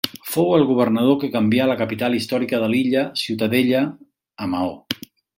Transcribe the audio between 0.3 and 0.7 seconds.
Fou el